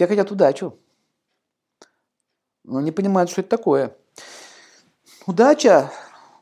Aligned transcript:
Все 0.00 0.06
хотят 0.06 0.30
удачу, 0.30 0.78
но 2.64 2.80
не 2.80 2.90
понимают, 2.90 3.28
что 3.28 3.42
это 3.42 3.50
такое. 3.50 3.94
Удача 5.26 5.92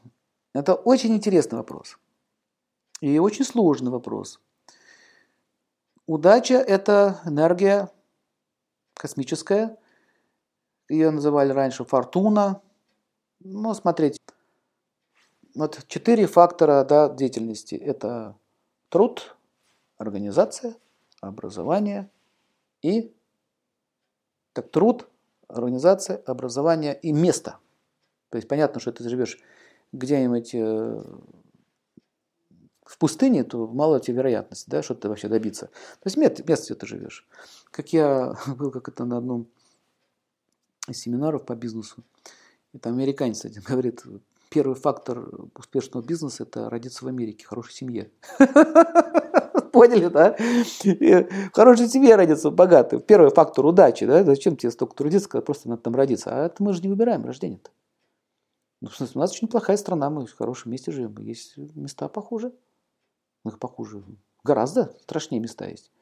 –это 0.54 0.76
очень 0.76 1.16
интересный 1.16 1.58
вопрос. 1.58 1.98
И 3.00 3.18
очень 3.18 3.44
сложный 3.44 3.90
вопрос. 3.90 4.40
Удача– 6.06 6.54
это 6.68 7.20
энергия 7.24 7.90
космическая. 8.94 9.76
Ее 10.88 11.10
называли 11.10 11.50
раньше 11.50 11.84
фортуна. 11.84 12.62
Ну, 13.40 13.74
смотрите, 13.74 14.20
вот 15.56 15.84
четыре 15.88 16.28
фактора 16.28 16.84
да, 16.84 17.08
деятельности. 17.08 17.74
Это 17.74 18.36
труд, 18.88 19.36
организация, 19.96 20.76
образование 21.20 22.08
и 22.82 23.12
так, 24.58 24.70
труд, 24.72 25.08
организация, 25.46 26.16
образование 26.26 26.98
и 27.00 27.12
место. 27.12 27.58
То 28.30 28.36
есть 28.36 28.48
понятно, 28.48 28.80
что 28.80 28.90
ты 28.90 29.08
живешь 29.08 29.38
где-нибудь 29.92 30.50
э, 30.52 31.02
в 32.84 32.98
пустыне, 32.98 33.44
то 33.44 33.68
мало 33.68 34.00
тебе 34.00 34.16
вероятности, 34.16 34.68
да, 34.68 34.82
что 34.82 34.96
ты 34.96 35.08
вообще 35.08 35.28
добиться. 35.28 35.66
То 35.66 36.06
есть 36.06 36.16
место, 36.16 36.42
место 36.44 36.66
где 36.66 36.74
ты 36.74 36.86
живешь. 36.86 37.26
Как 37.70 37.92
я 37.92 38.34
был 38.48 38.72
как 38.72 38.88
это 38.88 39.04
на 39.04 39.18
одном 39.18 39.46
из 40.88 40.98
семинаров 40.98 41.46
по 41.46 41.54
бизнесу, 41.54 42.02
и 42.72 42.78
там 42.78 42.94
американец 42.94 43.44
один 43.44 43.62
говорит, 43.62 44.02
первый 44.50 44.74
фактор 44.74 45.28
успешного 45.54 46.04
бизнеса– 46.04 46.42
это 46.44 46.68
родиться 46.68 47.04
в 47.04 47.08
Америке, 47.08 47.46
хорошей 47.46 47.74
семье. 47.74 48.10
Поняли, 49.78 50.08
да? 50.08 50.36
В 50.36 51.52
хорошей 51.52 51.88
семье 51.88 52.16
родиться, 52.16 52.50
богатый. 52.50 52.98
Первый 52.98 53.30
фактор 53.30 53.64
удачи, 53.64 54.06
да? 54.06 54.24
Зачем 54.24 54.56
тебе 54.56 54.72
столько 54.72 54.96
трудиться, 54.96 55.28
когда 55.28 55.44
просто 55.44 55.68
надо 55.68 55.82
там 55.82 55.94
родиться? 55.94 56.30
А 56.30 56.46
это 56.46 56.62
мы 56.64 56.72
же 56.72 56.82
не 56.82 56.88
выбираем 56.88 57.24
рождение-то. 57.24 57.70
Ну, 58.80 58.88
в 58.88 58.96
смысле, 58.96 59.12
у 59.14 59.18
нас 59.20 59.30
очень 59.30 59.46
плохая 59.46 59.76
страна, 59.76 60.10
мы 60.10 60.26
в 60.26 60.36
хорошем 60.36 60.72
месте 60.72 60.90
живем. 60.90 61.16
Есть 61.18 61.56
места 61.56 62.08
похуже. 62.08 62.52
Их 63.46 63.60
похуже. 63.60 64.02
Гораздо 64.42 64.96
страшнее 65.02 65.40
места 65.40 65.66
есть. 65.66 65.92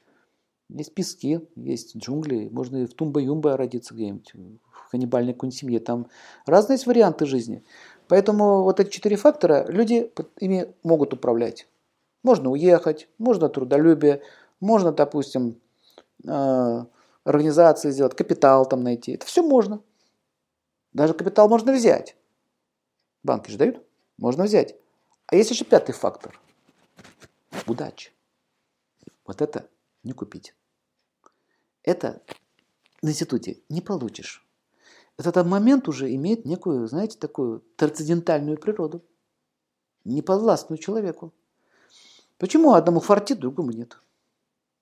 Есть 0.71 0.95
пески, 0.95 1.47
есть 1.55 1.97
джунгли, 1.97 2.49
можно 2.49 2.79
и 2.79 2.87
в 2.87 2.95
Тумба-Юмба 2.95 3.59
родиться 3.59 3.95
где-нибудь, 3.95 4.33
в 4.35 4.91
каннибальной 4.91 5.35
какой-нибудь 5.35 5.59
семье. 5.59 5.81
Там 5.81 6.09
разные 6.47 6.77
есть 6.77 6.87
варианты 6.87 7.27
жизни. 7.27 7.63
Поэтому 8.09 8.63
вот 8.63 8.81
эти 8.81 8.89
четыре 8.89 9.17
фактора 9.17 9.67
люди 9.69 10.11
ими 10.41 10.75
могут 10.83 11.13
управлять. 11.13 11.69
Можно 12.27 12.51
уехать, 12.51 13.09
можно 13.19 13.49
трудолюбие, 13.49 14.21
можно, 14.59 14.91
допустим, 14.91 15.61
э, 16.27 16.85
организации 17.23 17.93
сделать, 17.93 18.17
капитал 18.17 18.67
там 18.67 18.83
найти. 18.83 19.13
Это 19.13 19.27
все 19.27 19.45
можно. 19.45 19.81
Даже 20.93 21.15
капитал 21.15 21.49
можно 21.49 21.73
взять. 21.73 22.17
Банки 23.23 23.49
же 23.49 23.59
дают. 23.59 23.81
Можно 24.19 24.43
взять. 24.43 24.75
А 25.29 25.37
есть 25.37 25.53
еще 25.53 25.65
пятый 25.65 25.93
фактор. 25.93 26.37
Удача. 27.69 28.11
Вот 29.25 29.41
это 29.41 29.69
не 30.03 30.11
купить. 30.11 30.53
Это 31.85 32.21
в 33.03 33.07
институте 33.07 33.63
не 33.69 33.81
получишь. 33.81 34.45
Этот 35.17 35.47
момент 35.47 35.87
уже 35.87 36.13
имеет 36.13 36.45
некую, 36.45 36.89
знаете, 36.89 37.19
такую 37.21 37.61
трансцендентальную 37.77 38.59
природу. 38.59 39.05
Неподвластную 40.03 40.79
человеку. 40.79 41.33
Почему 42.39 42.75
одному 42.75 43.01
фартит, 43.01 43.41
другому 43.41 43.71
нет? 43.73 43.99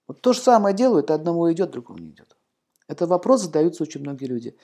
Вот 0.07 0.21
то 0.21 0.33
же 0.33 0.41
самое 0.41 0.75
делают, 0.75 1.11
одному 1.11 1.51
идет, 1.53 1.71
другому 1.71 1.99
не 1.99 2.11
идет. 2.11 2.37
Это 2.89 3.07
вопрос 3.07 3.43
задаются 3.43 3.83
очень 3.83 4.01
многие 4.01 4.27
люди. 4.27 4.57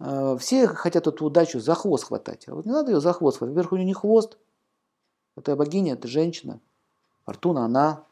Э, 0.00 0.36
все 0.38 0.66
хотят 0.66 1.06
эту 1.06 1.24
удачу 1.24 1.60
за 1.60 1.74
хвост 1.74 2.04
хватать. 2.04 2.48
А 2.48 2.54
вот 2.54 2.66
не 2.66 2.72
надо 2.72 2.92
ее 2.92 3.00
за 3.00 3.12
хвост 3.12 3.38
хватать. 3.38 3.54
Во-первых, 3.54 3.72
у 3.72 3.76
нее 3.76 3.86
не 3.86 3.94
хвост. 3.94 4.38
Это 5.36 5.54
богиня, 5.54 5.92
это 5.92 6.08
женщина. 6.08 6.60
Фортуна, 7.24 7.64
она. 7.64 8.04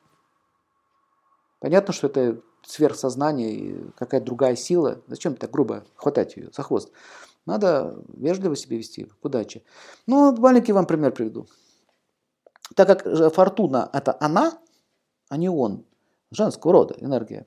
Понятно, 1.59 1.93
что 1.93 2.07
это 2.07 2.41
сверхсознание 2.63 3.53
и 3.53 3.91
какая-то 3.97 4.27
другая 4.27 4.55
сила. 4.55 5.01
Зачем 5.09 5.35
так 5.35 5.51
грубо 5.51 5.85
хватать 5.97 6.37
ее 6.37 6.51
за 6.55 6.63
хвост? 6.63 6.93
Надо 7.47 7.97
вежливо 8.09 8.55
себя 8.55 8.77
вести, 8.77 9.05
к 9.05 9.25
удаче. 9.25 9.63
Ну, 10.07 10.37
маленький 10.37 10.73
вам 10.73 10.87
пример 10.87 11.13
приведу. 11.13 11.49
Так 12.79 13.03
как 13.03 13.35
фортуна– 13.35 13.91
это 13.93 14.17
она, 14.21 14.57
а 15.29 15.37
не 15.37 15.49
он, 15.49 15.85
женского 16.31 16.73
рода 16.73 16.95
энергия. 17.01 17.45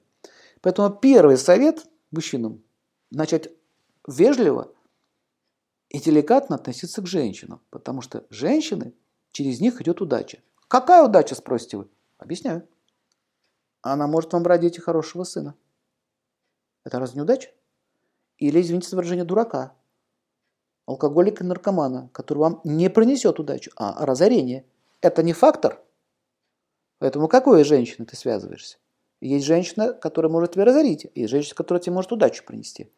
Поэтому 0.59 0.89
первый 0.89 1.37
совет 1.37 1.87
мужчинам– 2.11 2.61
начать 3.11 3.49
вежливо 4.05 4.73
и 5.87 6.01
деликатно 6.01 6.57
относиться 6.57 7.01
к 7.01 7.07
женщинам, 7.07 7.61
потому 7.69 8.01
что 8.01 8.25
женщины, 8.29 8.93
через 9.31 9.61
них 9.61 9.79
идет 9.79 10.01
удача. 10.01 10.39
Какая 10.67 11.01
удача, 11.01 11.33
спросите 11.35 11.77
вы? 11.77 11.87
Объясняю. 12.17 12.67
Она 13.81 14.07
может 14.07 14.33
вам 14.33 14.43
родить 14.43 14.79
и 14.79 14.81
хорошего 14.81 15.23
сына. 15.23 15.55
Это 16.83 16.99
разве 16.99 17.15
не 17.15 17.21
удача? 17.21 17.51
Или, 18.37 18.59
извините 18.59 18.89
за 18.89 18.97
выражение, 18.97 19.23
дурака, 19.23 19.77
алкоголика 20.87 21.45
и 21.45 21.47
наркомана, 21.47 22.09
который 22.11 22.39
вам 22.39 22.61
не 22.65 22.89
принесет 22.89 23.39
удачу, 23.39 23.71
а 23.77 24.05
разорение. 24.05 24.65
Это 25.01 25.23
не 25.23 25.33
фактор. 25.33 25.81
Поэтому 26.99 27.27
какой 27.27 27.63
женщиной 27.63 28.05
ты 28.05 28.15
связываешься? 28.15 28.77
Есть 29.19 29.45
женщина, 29.45 29.93
которая 29.93 30.31
может 30.31 30.53
тебя 30.53 30.65
разорить, 30.65 31.07
есть 31.15 31.29
женщина, 31.31 31.55
которая 31.55 31.81
тебе 31.81 31.93
может 31.93 32.11
удачу 32.11 32.43
принести. 32.45 32.91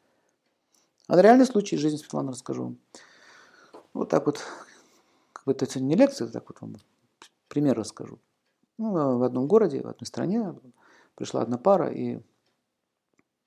А 1.07 1.15
на 1.15 1.21
реальный 1.21 1.45
случай 1.45 1.77
жизни 1.77 1.97
Светланы 1.97 2.31
расскажу. 2.31 2.77
Вот 3.93 4.09
так 4.09 4.25
вот, 4.25 4.41
как 5.31 5.45
бы 5.45 5.51
это 5.51 5.65
сегодня 5.65 5.87
не 5.87 5.95
лекция, 5.95 6.27
так 6.27 6.47
вот 6.47 6.61
вам 6.61 6.75
пример 7.47 7.77
расскажу. 7.77 8.19
Ну, 8.77 9.17
в 9.17 9.23
одном 9.23 9.47
городе, 9.47 9.81
в 9.81 9.87
одной 9.87 10.07
стране 10.07 10.55
пришла 11.15 11.41
одна 11.41 11.57
пара 11.57 11.91
и 11.91 12.19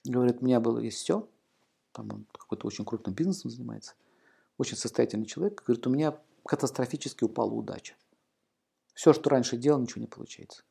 говорит, 0.04 0.38
у 0.40 0.44
меня 0.44 0.60
было 0.60 0.78
есть 0.78 0.98
все, 0.98 1.28
там 1.92 2.12
он 2.12 2.26
какой-то 2.32 2.66
очень 2.66 2.84
крупным 2.84 3.14
бизнесом 3.14 3.50
занимается, 3.50 3.94
очень 4.58 4.76
состоятельный 4.76 5.26
человек, 5.26 5.62
говорит, 5.66 5.86
у 5.86 5.90
меня 5.90 6.16
катастрофически 6.44 7.24
упала 7.24 7.50
удача. 7.50 7.94
Все, 8.96 9.12
что 9.12 9.28
раньше 9.28 9.58
делал, 9.58 9.78
ничего 9.78 10.00
не 10.00 10.06
получается. 10.06 10.62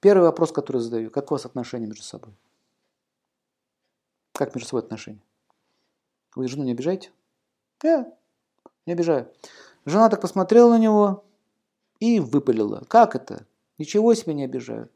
Первый 0.00 0.22
вопрос, 0.22 0.50
который 0.50 0.80
задаю, 0.80 1.10
как 1.10 1.30
у 1.30 1.34
вас 1.34 1.44
отношения 1.44 1.86
между 1.86 2.02
собой? 2.02 2.32
Как 4.32 4.54
между 4.54 4.70
собой 4.70 4.82
отношения? 4.82 5.20
Вы 6.34 6.48
жену 6.48 6.64
не 6.64 6.72
обижаете? 6.72 7.12
Я 7.82 8.10
не 8.86 8.94
обижаю. 8.94 9.30
Жена 9.84 10.08
так 10.08 10.22
посмотрела 10.22 10.70
на 10.70 10.78
него 10.78 11.22
и 11.98 12.18
выпалила. 12.18 12.82
Как 12.88 13.14
это? 13.14 13.44
Ничего 13.76 14.14
себе 14.14 14.32
не 14.32 14.44
обижаю. 14.44 14.88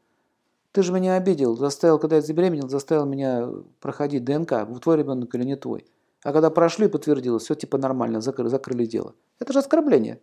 Ты 0.73 0.83
же 0.83 0.91
меня 0.91 1.17
обидел, 1.17 1.55
заставил, 1.55 1.99
когда 1.99 2.17
я 2.17 2.23
забеременел, 2.23 2.71
заставил 2.71 3.05
меня 3.05 3.47
проходить 3.81 4.25
ДНК, 4.25 4.67
твой 4.81 4.97
ребенок 4.97 5.35
или 5.35 5.45
не 5.45 5.57
твой. 5.57 5.85
А 6.23 6.33
когда 6.33 6.49
прошли, 6.49 6.89
подтвердилось, 6.89 7.43
все 7.43 7.55
типа 7.55 7.77
нормально, 7.77 8.23
закрыли, 8.23 8.49
закрыли 8.49 8.87
дело. 8.87 9.15
Это 9.39 9.53
же 9.53 9.59
оскорбление. 9.59 10.19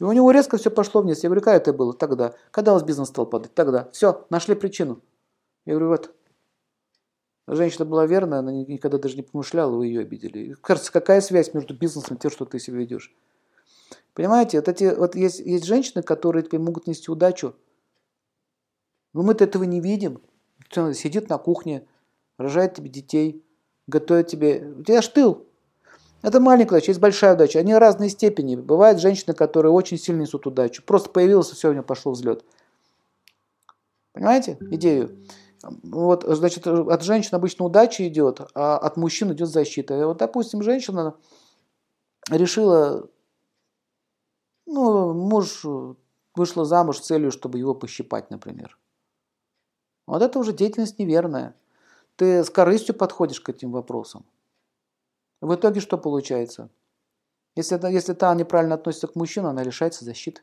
И 0.00 0.04
у 0.04 0.12
него 0.12 0.30
резко 0.30 0.56
все 0.56 0.70
пошло 0.70 1.02
вниз. 1.02 1.22
Я 1.22 1.28
говорю, 1.28 1.42
как 1.42 1.54
это 1.54 1.72
было 1.72 1.92
тогда? 1.92 2.34
Когда 2.50 2.72
у 2.72 2.74
вас 2.74 2.82
бизнес 2.82 3.08
стал 3.08 3.26
падать? 3.26 3.54
Тогда. 3.54 3.88
Все, 3.92 4.26
нашли 4.30 4.54
причину. 4.54 5.00
Я 5.64 5.74
говорю, 5.74 5.88
вот. 5.88 6.14
Женщина 7.48 7.84
была 7.84 8.06
верная, 8.06 8.38
она 8.38 8.52
никогда 8.52 8.98
даже 8.98 9.16
не 9.16 9.22
помышляла, 9.22 9.76
вы 9.76 9.88
ее 9.88 10.00
обидели. 10.02 10.54
Кажется, 10.60 10.92
какая 10.92 11.20
связь 11.20 11.54
между 11.54 11.74
бизнесом 11.74 12.16
и 12.16 12.20
тем, 12.20 12.30
что 12.30 12.44
ты 12.44 12.58
себя 12.58 12.78
ведешь? 12.78 13.14
Понимаете, 14.14 14.58
вот, 14.58 14.68
эти, 14.68 14.94
вот 14.94 15.16
есть, 15.16 15.40
есть 15.40 15.64
женщины, 15.64 16.02
которые 16.02 16.44
тебе 16.44 16.58
могут 16.58 16.86
нести 16.86 17.10
удачу, 17.10 17.56
но 19.12 19.22
мы-то 19.22 19.44
этого 19.44 19.64
не 19.64 19.80
видим. 19.80 20.20
Сидит 20.70 21.28
на 21.28 21.38
кухне, 21.38 21.86
рожает 22.38 22.74
тебе 22.74 22.88
детей, 22.88 23.44
готовит 23.86 24.28
тебе... 24.28 24.74
У 24.78 24.82
тебя 24.82 25.02
штыл. 25.02 25.46
Это 26.22 26.38
маленькая 26.38 26.76
удача, 26.76 26.92
есть 26.92 27.00
большая 27.00 27.34
удача. 27.34 27.58
Они 27.58 27.74
разной 27.74 28.08
степени. 28.08 28.54
Бывают 28.54 29.00
женщины, 29.00 29.34
которые 29.34 29.72
очень 29.72 29.98
сильно 29.98 30.22
несут 30.22 30.46
удачу. 30.46 30.82
Просто 30.84 31.10
появилась, 31.10 31.50
и 31.50 31.54
все, 31.54 31.68
у 31.68 31.72
нее 31.72 31.82
пошло 31.82 32.12
взлет. 32.12 32.44
Понимаете 34.12 34.56
идею? 34.60 35.26
Вот, 35.62 36.24
значит, 36.26 36.66
от 36.66 37.02
женщин 37.02 37.34
обычно 37.34 37.64
удача 37.64 38.06
идет, 38.06 38.40
а 38.54 38.78
от 38.78 38.96
мужчин 38.96 39.32
идет 39.32 39.48
защита. 39.48 40.06
Вот, 40.06 40.18
допустим, 40.18 40.62
женщина 40.62 41.14
решила, 42.30 43.08
ну, 44.66 45.12
муж 45.12 45.64
вышла 46.34 46.64
замуж 46.64 46.98
с 46.98 47.06
целью, 47.06 47.30
чтобы 47.30 47.58
его 47.58 47.74
пощипать, 47.74 48.30
например. 48.30 48.78
Вот 50.06 50.22
это 50.22 50.38
уже 50.38 50.52
деятельность 50.52 50.98
неверная. 50.98 51.54
Ты 52.16 52.44
с 52.44 52.50
корыстью 52.50 52.94
подходишь 52.94 53.40
к 53.40 53.48
этим 53.48 53.72
вопросам. 53.72 54.24
В 55.42 55.56
итоге 55.56 55.80
что 55.80 55.98
получается? 55.98 56.70
Если, 57.56 57.74
если 57.92 58.14
та 58.14 58.32
неправильно 58.34 58.76
относится 58.76 59.08
к 59.08 59.16
мужчине, 59.16 59.48
она 59.48 59.64
лишается 59.64 60.04
защиты. 60.04 60.40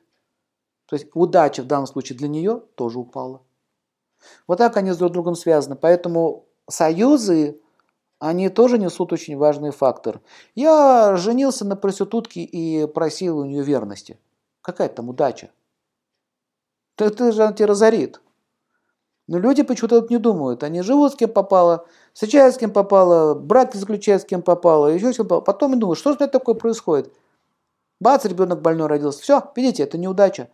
То 0.87 0.97
есть 0.97 1.07
удача 1.13 1.63
в 1.63 1.67
данном 1.67 1.87
случае 1.87 2.17
для 2.17 2.27
нее 2.27 2.61
тоже 2.75 2.99
упала. 2.99 3.41
Вот 4.45 4.57
так 4.57 4.75
они 4.75 4.91
с 4.91 4.97
друг 4.97 5.13
другом 5.13 5.35
связаны. 5.35 5.77
Поэтому 5.77 6.45
союзы, 6.67 7.61
они 8.19 8.49
тоже 8.49 8.77
несут 8.77 9.13
очень 9.13 9.37
важный 9.37 9.71
фактор. 9.71 10.21
Я 10.53 11.15
женился 11.15 11.63
на 11.63 11.77
проститутке 11.77 12.41
и 12.41 12.85
просил 12.85 13.39
у 13.39 13.45
нее 13.45 13.63
верности. 13.63 14.19
Какая 14.61 14.89
там 14.89 15.07
удача? 15.07 15.49
Это 16.97 17.31
же 17.31 17.53
тебя 17.53 17.67
разорит. 17.67 18.19
Но 19.29 19.37
люди 19.37 19.61
почему-то 19.61 20.07
не 20.09 20.17
думают. 20.17 20.63
Они 20.63 20.81
живут 20.81 21.13
с 21.13 21.15
кем 21.15 21.29
попало, 21.29 21.85
встречаются 22.13 22.57
с 22.57 22.59
кем 22.59 22.71
попало, 22.71 23.35
браки 23.35 23.77
заключают 23.77 24.23
с 24.23 24.25
кем 24.25 24.41
попало, 24.41 24.87
еще 24.87 25.13
с 25.13 25.17
кем 25.17 25.27
попало. 25.27 25.41
Потом 25.41 25.79
думают, 25.79 25.99
что 25.99 26.13
же 26.13 26.15
это 26.15 26.29
такое 26.29 26.55
происходит? 26.55 27.13
Бац, 27.99 28.25
ребенок 28.25 28.63
больной 28.63 28.87
родился. 28.87 29.21
Все, 29.21 29.43
видите, 29.55 29.83
это 29.83 29.99
неудача. 29.99 30.49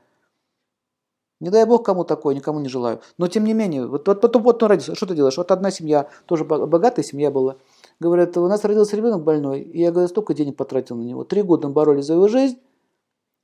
Не 1.39 1.51
дай 1.51 1.65
бог 1.65 1.85
кому 1.85 2.03
такое, 2.03 2.35
никому 2.35 2.59
не 2.59 2.67
желаю. 2.67 2.99
Но 3.17 3.29
тем 3.29 3.45
не 3.45 3.53
менее, 3.53 3.87
вот, 3.87 4.09
вот 4.09 4.19
потом 4.19 4.43
вот 4.43 4.61
он 4.61 4.69
родился. 4.69 4.93
Что 4.93 5.05
ты 5.05 5.15
делаешь? 5.15 5.37
Вот 5.37 5.51
одна 5.51 5.71
семья, 5.71 6.09
тоже 6.25 6.43
богатая 6.43 7.03
семья 7.03 7.31
была. 7.31 7.55
Говорят, 8.01 8.35
у 8.35 8.45
нас 8.49 8.65
родился 8.65 8.97
ребенок 8.97 9.23
больной. 9.23 9.61
И 9.61 9.79
я, 9.79 9.93
говорю, 9.93 10.09
столько 10.09 10.33
денег 10.33 10.57
потратил 10.57 10.97
на 10.97 11.03
него. 11.03 11.23
Три 11.23 11.43
года 11.43 11.69
мы 11.69 11.73
боролись 11.73 12.07
за 12.07 12.15
его 12.15 12.27
жизнь. 12.27 12.57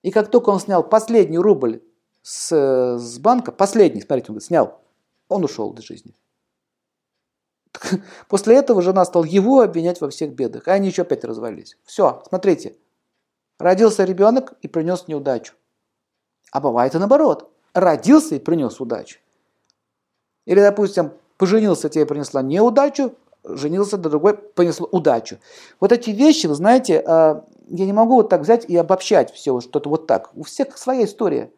И 0.01 0.11
как 0.11 0.29
только 0.29 0.49
он 0.49 0.59
снял 0.59 0.83
последний 0.83 1.39
рубль 1.39 1.83
с, 2.21 2.97
с 2.97 3.17
банка, 3.19 3.53
последний, 3.53 4.01
смотрите, 4.01 4.25
он 4.31 4.33
говорит, 4.33 4.47
снял, 4.47 4.80
он 5.31 5.43
ушел 5.45 5.73
из 5.73 5.83
жизни. 5.83 6.13
После 8.27 8.57
этого 8.57 8.81
жена 8.81 9.05
стала 9.05 9.23
его 9.23 9.61
обвинять 9.61 10.01
во 10.01 10.09
всех 10.09 10.33
бедах, 10.33 10.67
а 10.67 10.73
они 10.73 10.89
еще 10.89 11.03
опять 11.03 11.23
развалились. 11.23 11.77
Все, 11.85 12.21
смотрите, 12.27 12.75
родился 13.57 14.03
ребенок 14.03 14.53
и 14.61 14.67
принес 14.67 15.07
неудачу. 15.07 15.53
А 16.51 16.59
бывает 16.59 16.95
и 16.95 16.97
наоборот. 16.97 17.49
Родился 17.73 18.35
и 18.35 18.39
принес 18.39 18.81
удачу. 18.81 19.19
Или, 20.45 20.59
допустим, 20.59 21.13
поженился, 21.37 21.87
тебе 21.87 22.05
принесла 22.05 22.41
неудачу, 22.41 23.15
женился 23.43 23.97
другой, 23.97 24.37
принесло 24.37 24.87
удачу. 24.91 25.37
Вот 25.79 25.93
эти 25.93 26.09
вещи, 26.09 26.47
вы 26.47 26.55
знаете, 26.55 27.01
а, 27.07 27.45
я 27.67 27.85
не 27.85 27.93
могу 27.93 28.15
вот 28.15 28.29
так 28.29 28.41
взять 28.41 28.65
и 28.65 28.75
обобщать 28.75 29.31
все, 29.31 29.61
что-то 29.61 29.89
вот 29.89 30.07
так. 30.07 30.31
У 30.35 30.43
всех 30.43 30.77
своя 30.77 31.05
история. 31.05 31.51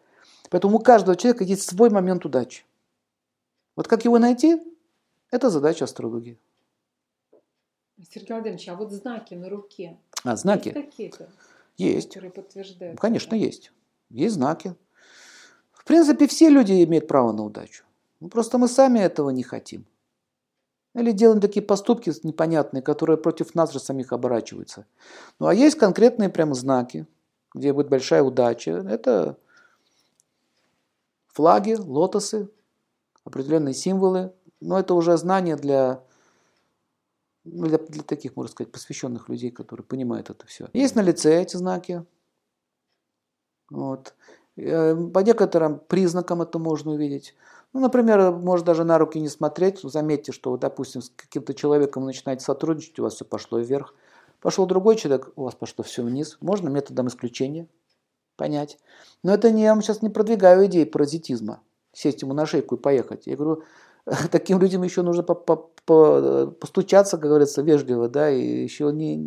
Поэтому 0.51 0.77
у 0.77 0.79
каждого 0.79 1.17
человека 1.17 1.43
есть 1.43 1.67
свой 1.67 1.89
момент 1.89 2.25
удачи. 2.25 2.65
Вот 3.75 3.87
как 3.87 4.05
его 4.05 4.19
найти, 4.19 4.61
это 5.31 5.49
задача 5.49 5.85
астрологии. 5.85 6.39
Сергей 8.09 8.33
Владимирович, 8.33 8.67
а 8.69 8.75
вот 8.75 8.91
знаки 8.91 9.33
на 9.33 9.49
руке. 9.49 9.97
А, 10.23 10.35
знаки? 10.35 10.69
Есть 10.69 10.85
какие-то? 10.85 11.29
Есть. 11.77 12.07
Которые 12.09 12.31
подтверждают. 12.31 12.99
Конечно, 12.99 13.31
да? 13.31 13.37
есть. 13.37 13.71
Есть 14.09 14.35
знаки. 14.35 14.75
В 15.71 15.85
принципе, 15.85 16.27
все 16.27 16.49
люди 16.49 16.83
имеют 16.83 17.07
право 17.07 17.31
на 17.31 17.43
удачу. 17.43 17.83
Ну, 18.19 18.29
просто 18.29 18.57
мы 18.57 18.67
сами 18.67 18.99
этого 18.99 19.31
не 19.31 19.43
хотим. 19.43 19.85
Или 20.93 21.11
делаем 21.11 21.41
такие 21.41 21.65
поступки 21.65 22.11
непонятные, 22.23 22.83
которые 22.83 23.17
против 23.17 23.55
нас 23.55 23.73
же 23.73 23.79
самих 23.79 24.13
оборачиваются. 24.13 24.85
Ну 25.39 25.47
а 25.47 25.53
есть 25.53 25.75
конкретные 25.77 26.29
прям 26.29 26.53
знаки, 26.53 27.07
где 27.53 27.73
будет 27.73 27.89
большая 27.89 28.21
удача. 28.21 28.85
Это 28.87 29.37
флаги, 31.27 31.73
лотосы, 31.73 32.49
определенные 33.25 33.73
символы. 33.73 34.33
Но 34.61 34.79
это 34.79 34.93
уже 34.93 35.17
знание 35.17 35.55
для, 35.55 36.03
ну, 37.43 37.67
для, 37.67 37.77
для 37.77 38.03
таких, 38.03 38.35
можно 38.35 38.51
сказать, 38.51 38.71
посвященных 38.71 39.29
людей, 39.29 39.51
которые 39.51 39.85
понимают 39.85 40.29
это 40.29 40.45
все. 40.47 40.69
Есть 40.73 40.95
на 40.95 41.01
лице 41.01 41.41
эти 41.41 41.57
знаки. 41.57 42.05
Вот. 43.69 44.13
Э, 44.55 44.95
по 44.95 45.19
некоторым 45.19 45.79
признакам 45.79 46.41
это 46.41 46.59
можно 46.59 46.91
увидеть. 46.91 47.35
Ну, 47.73 47.79
например, 47.79 48.31
может 48.31 48.65
даже 48.65 48.83
на 48.83 48.97
руки 48.97 49.19
не 49.19 49.29
смотреть. 49.29 49.79
Заметьте, 49.81 50.31
что, 50.31 50.55
допустим, 50.57 51.01
с 51.01 51.09
каким-то 51.09 51.53
человеком 51.53 52.05
начинаете 52.05 52.45
сотрудничать, 52.45 52.99
у 52.99 53.03
вас 53.03 53.15
все 53.15 53.25
пошло 53.25 53.59
вверх. 53.59 53.95
Пошел 54.39 54.65
другой 54.65 54.95
человек, 54.95 55.31
у 55.35 55.43
вас 55.43 55.55
пошло 55.55 55.83
все 55.83 56.03
вниз. 56.03 56.37
Можно 56.39 56.69
методом 56.69 57.07
исключения 57.07 57.67
понять. 58.35 58.77
Но 59.23 59.33
это 59.33 59.51
не, 59.51 59.63
я 59.63 59.71
вам 59.73 59.81
сейчас 59.81 60.01
не 60.01 60.09
продвигаю 60.09 60.65
идеи 60.67 60.83
паразитизма. 60.83 61.61
Сесть 61.93 62.21
ему 62.21 62.33
на 62.33 62.45
шейку 62.45 62.75
и 62.75 62.79
поехать. 62.79 63.27
Я 63.27 63.37
говорю, 63.37 63.63
таким 64.31 64.59
людям 64.59 64.83
еще 64.83 65.01
нужно 65.01 65.23
по 65.23 65.33
-по 65.33 65.69
-по 65.87 66.51
постучаться, 66.51 67.17
как 67.17 67.29
говорится, 67.29 67.61
вежливо, 67.61 68.09
да, 68.09 68.29
и 68.29 68.63
еще 68.63 68.91
не 68.91 69.17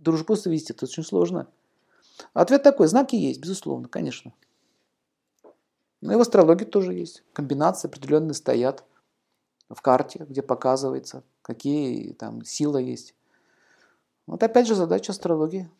дружбу 0.00 0.36
свести, 0.36 0.72
это 0.72 0.86
очень 0.86 1.04
сложно. 1.04 1.48
Ответ 2.34 2.62
такой, 2.62 2.86
знаки 2.86 3.16
есть, 3.16 3.40
безусловно, 3.40 3.88
конечно. 3.88 4.32
Но 6.00 6.12
и 6.12 6.16
в 6.16 6.20
астрологии 6.20 6.64
тоже 6.64 6.94
есть. 6.94 7.22
Комбинации 7.32 7.88
определенные 7.88 8.34
стоят 8.34 8.84
в 9.70 9.80
карте, 9.80 10.26
где 10.28 10.42
показывается, 10.42 11.22
какие 11.42 12.12
там 12.12 12.44
силы 12.44 12.82
есть. 12.82 13.14
Вот 14.26 14.42
опять 14.42 14.66
же 14.66 14.74
задача 14.74 15.12
астрологии. 15.12 15.70